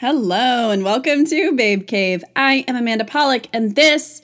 [0.00, 2.22] Hello, and welcome to Babe Cave.
[2.36, 4.20] I am Amanda Polick, and this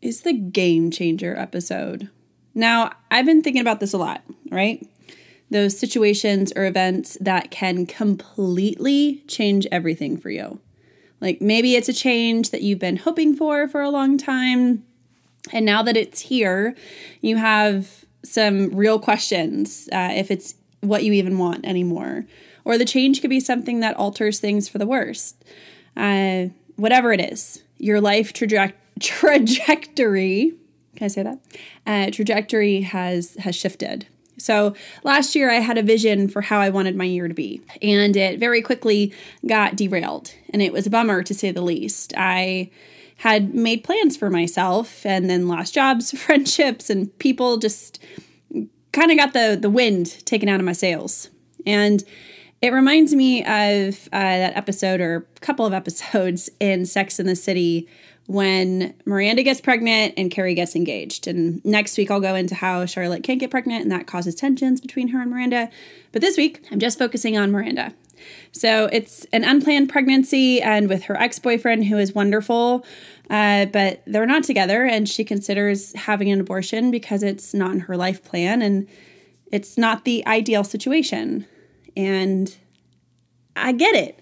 [0.00, 2.10] is the Game Changer episode.
[2.56, 4.84] Now, I've been thinking about this a lot, right?
[5.48, 10.58] Those situations or events that can completely change everything for you.
[11.20, 14.84] Like maybe it's a change that you've been hoping for for a long time,
[15.52, 16.74] and now that it's here,
[17.20, 22.24] you have some real questions uh, if it's what you even want anymore.
[22.64, 25.44] Or the change could be something that alters things for the worst.
[25.96, 30.54] Uh, whatever it is, your life traje- trajectory,
[30.96, 31.38] can I say that?
[31.86, 34.06] Uh, trajectory has has shifted.
[34.38, 37.62] So last year I had a vision for how I wanted my year to be,
[37.80, 39.12] and it very quickly
[39.46, 42.12] got derailed, and it was a bummer to say the least.
[42.16, 42.70] I
[43.16, 48.02] had made plans for myself and then lost jobs, friendships, and people just
[48.92, 51.30] kind of got the the wind taken out of my sails.
[51.64, 52.02] And
[52.62, 57.26] it reminds me of uh, that episode or a couple of episodes in Sex in
[57.26, 57.88] the City
[58.26, 61.26] when Miranda gets pregnant and Carrie gets engaged.
[61.26, 64.80] And next week, I'll go into how Charlotte can't get pregnant and that causes tensions
[64.80, 65.70] between her and Miranda.
[66.12, 67.92] But this week, I'm just focusing on Miranda.
[68.52, 72.86] So it's an unplanned pregnancy and with her ex boyfriend, who is wonderful,
[73.28, 74.84] uh, but they're not together.
[74.84, 78.86] And she considers having an abortion because it's not in her life plan and
[79.50, 81.46] it's not the ideal situation.
[81.96, 82.54] And
[83.56, 84.18] I get it.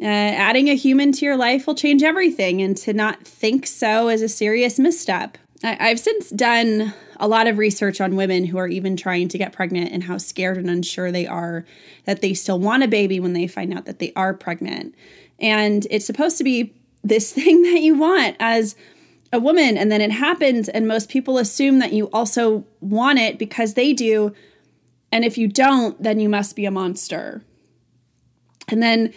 [0.00, 4.08] Uh, adding a human to your life will change everything, and to not think so
[4.08, 5.36] is a serious misstep.
[5.62, 9.36] I- I've since done a lot of research on women who are even trying to
[9.36, 11.66] get pregnant and how scared and unsure they are
[12.06, 14.94] that they still want a baby when they find out that they are pregnant.
[15.38, 16.72] And it's supposed to be
[17.04, 18.76] this thing that you want as
[19.32, 23.38] a woman, and then it happens, and most people assume that you also want it
[23.38, 24.34] because they do.
[25.12, 27.42] And if you don't, then you must be a monster.
[28.68, 29.12] And then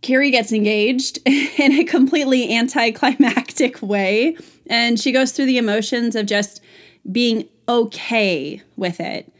[0.00, 4.36] Carrie gets engaged in a completely anticlimactic way.
[4.68, 6.60] And she goes through the emotions of just
[7.10, 9.32] being okay with it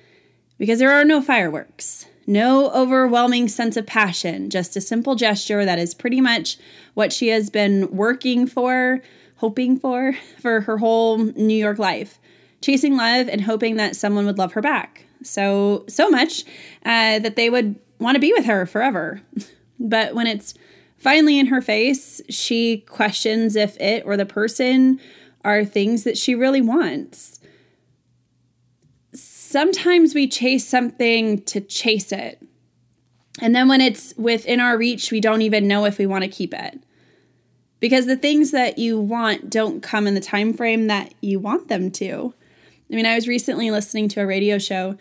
[0.58, 5.78] because there are no fireworks, no overwhelming sense of passion, just a simple gesture that
[5.78, 6.58] is pretty much
[6.94, 9.00] what she has been working for,
[9.36, 12.18] hoping for, for her whole New York life.
[12.60, 15.04] Chasing love and hoping that someone would love her back.
[15.22, 16.44] So, so much
[16.84, 19.22] uh, that they would want to be with her forever.
[19.80, 20.54] But when it's
[20.96, 25.00] finally in her face, she questions if it or the person
[25.44, 27.40] are things that she really wants.
[29.14, 32.42] Sometimes we chase something to chase it.
[33.40, 36.28] And then when it's within our reach, we don't even know if we want to
[36.28, 36.82] keep it.
[37.80, 41.68] Because the things that you want don't come in the time frame that you want
[41.68, 42.34] them to.
[42.90, 44.96] I mean, I was recently listening to a radio show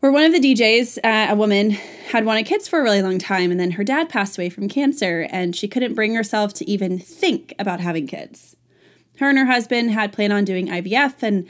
[0.00, 3.18] where one of the DJs, uh, a woman, had wanted kids for a really long
[3.18, 6.68] time, and then her dad passed away from cancer, and she couldn't bring herself to
[6.68, 8.56] even think about having kids.
[9.18, 11.46] Her and her husband had planned on doing IVF, and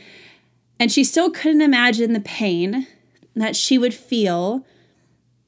[0.78, 2.86] and she still couldn't imagine the pain
[3.34, 4.66] that she would feel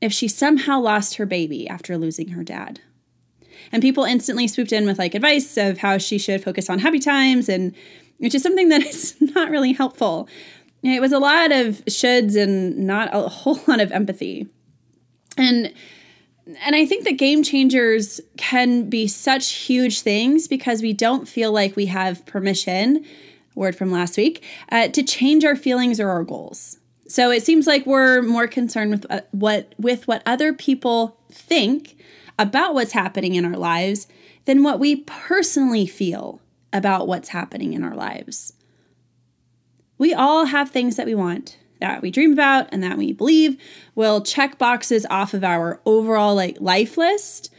[0.01, 2.81] if she somehow lost her baby after losing her dad.
[3.73, 7.01] And people instantly swooped in with like advice of how she should focus on happy
[7.01, 7.75] times and
[8.19, 10.29] which is something that is not really helpful
[10.93, 14.49] it was a lot of shoulds and not a whole lot of empathy.
[15.37, 15.73] And
[16.63, 21.51] and I think that game changers can be such huge things because we don't feel
[21.51, 23.03] like we have permission,
[23.55, 26.77] word from last week, uh, to change our feelings or our goals.
[27.09, 31.97] So it seems like we're more concerned with uh, what with what other people think
[32.39, 34.07] about what's happening in our lives
[34.45, 36.43] than what we personally feel
[36.75, 38.53] about what's happening in our lives.
[39.97, 43.57] We all have things that we want, that we dream about, and that we believe
[43.95, 47.51] will check boxes off of our overall like life list,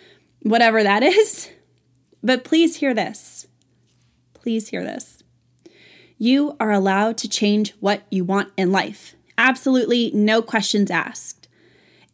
[0.41, 1.49] whatever that is.
[2.21, 3.47] But please hear this.
[4.33, 5.23] Please hear this.
[6.17, 9.15] You are allowed to change what you want in life.
[9.37, 11.44] Absolutely no questions asked.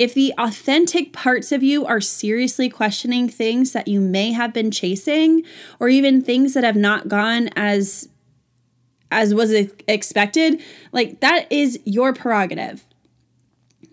[0.01, 4.71] If the authentic parts of you are seriously questioning things that you may have been
[4.71, 5.43] chasing,
[5.79, 8.09] or even things that have not gone as
[9.11, 9.51] as was
[9.87, 10.59] expected,
[10.91, 12.83] like that is your prerogative.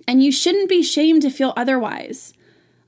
[0.06, 2.32] And you shouldn't be shamed to feel otherwise.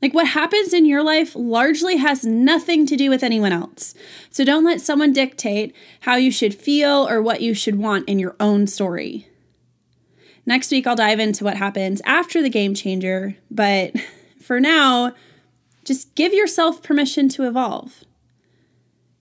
[0.00, 3.94] Like what happens in your life largely has nothing to do with anyone else.
[4.31, 8.19] So don't let someone dictate how you should feel or what you should want in
[8.19, 9.26] your own story.
[10.50, 13.94] Next week, I'll dive into what happens after the game changer, but
[14.43, 15.14] for now,
[15.85, 18.02] just give yourself permission to evolve.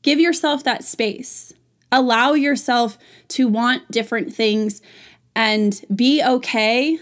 [0.02, 1.54] Give yourself that space.
[1.92, 2.98] Allow yourself
[3.28, 4.82] to want different things
[5.36, 6.98] and be okay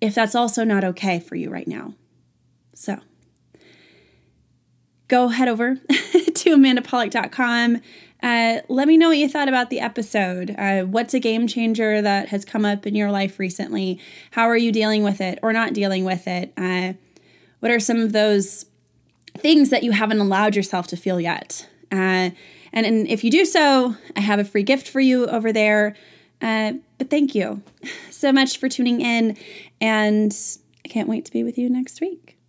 [0.00, 1.94] if that's also not okay for you right now.
[2.74, 2.98] So,
[5.06, 7.82] go head over to amandapolick.com.
[8.22, 10.54] Uh, let me know what you thought about the episode.
[10.58, 13.98] Uh, what's a game changer that has come up in your life recently?
[14.32, 16.52] How are you dealing with it or not dealing with it?
[16.56, 16.94] Uh,
[17.60, 18.66] what are some of those
[19.38, 21.68] things that you haven't allowed yourself to feel yet?
[21.90, 22.30] Uh,
[22.72, 25.96] and, and if you do so, I have a free gift for you over there.
[26.42, 27.62] Uh, but thank you
[28.10, 29.36] so much for tuning in,
[29.80, 30.34] and
[30.84, 32.39] I can't wait to be with you next week.